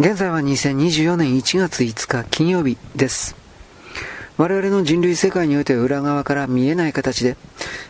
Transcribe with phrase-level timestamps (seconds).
[0.00, 3.36] 現在は2024年1月5日金曜日です。
[4.36, 7.36] 我々の人類世界において裏側から見えない形で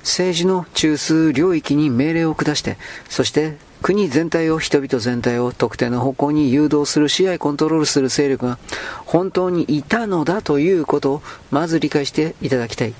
[0.00, 2.76] 政治の中枢領域に命令を下して
[3.08, 8.56] そして国全体を、人々全体を特定の方向に誘導する、支配、コントロールする勢力が
[9.04, 12.94] 本当にいたのだということをまず理解していただきたい。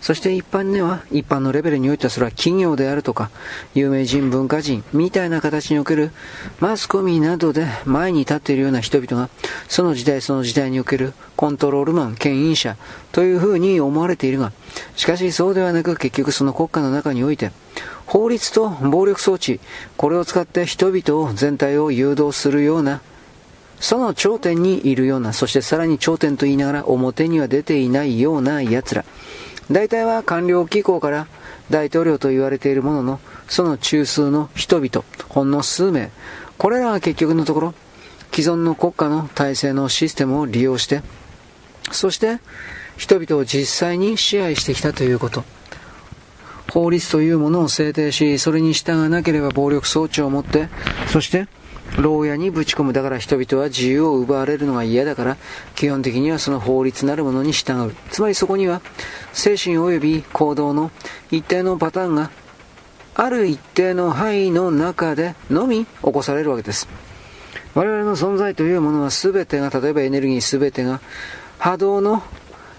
[0.00, 3.30] そして一般では、一般のレベルにおいてはそれは企業であるとか、
[3.74, 6.12] 有名人、文化人みたいな形における
[6.60, 9.30] マスコミなどで前に立っているような人々が、
[9.66, 12.76] その時代その時代におけるコントロールマン、牽引者
[13.10, 14.52] というふうに思われているが、
[14.94, 17.50] しかしそうではなく結局その国家の中において、
[18.08, 19.60] 法律と暴力装置、
[19.98, 23.02] これを使って人々を全体を誘導するような、
[23.80, 29.04] その頂点にいるような、そしてさらに頂点と言いながら表には出ていないような奴ら。
[29.70, 31.26] 大体は官僚機構から
[31.68, 36.10] 大統領と言われているものの、その中枢の人々、ほんの数名、
[36.56, 37.74] これらが結局のところ、
[38.32, 41.02] 既存の国家の体制のシステムを利用して、
[41.92, 42.38] そして
[42.96, 45.44] 人々を実際に支配してきたということ。
[46.70, 50.68] 法律というものを制定し、それに従わなければ暴力装置を持って、
[51.06, 51.48] そして、
[51.96, 52.92] 牢屋にぶち込む。
[52.92, 55.36] だから人々は自由を奪われるのが嫌だから、
[55.74, 57.94] 基本的にはその法律なるものに従う。
[58.10, 58.82] つまりそこには、
[59.32, 60.90] 精神及び行動の
[61.30, 62.30] 一定のパターンが、
[63.14, 66.86] ある一定の範囲の中でのみ起こされるわけです。
[67.74, 71.00] 我々の存在というものは全てが、例えばエネルギー全てが、
[71.58, 72.22] 波動の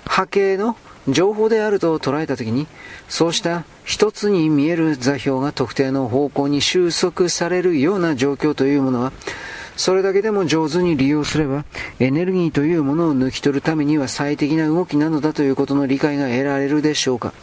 [0.06, 2.68] 波形の情報であると捉えたときに、
[3.08, 9.12] そうした一つに見える座標が特定の方向に収束されるような状況というものは、
[9.76, 11.64] それだけでも上手に利用すれば、
[12.00, 17.34] エネルギーというものを抜き取るためには最適な動きなのだということの理解が得られるでしょうか。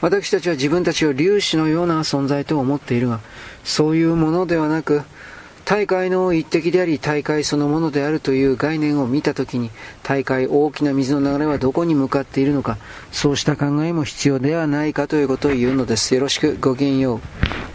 [0.00, 3.20] 私たちは自分たちを粒子のような存在と思っているが、
[3.62, 5.02] そういうものではなく、
[5.72, 9.70] 大会の一滴であり大会そのものであるという概念を見たときに
[10.02, 12.76] 大会大きな水の流れはどこに向かっているのか
[13.10, 16.14] そうした考えも必要ではないかということを言うのです。
[16.14, 16.58] よろしく。
[16.60, 17.71] ごきげんよう。